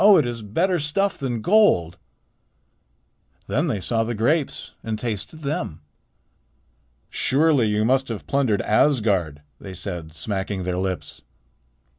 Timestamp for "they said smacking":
9.59-10.63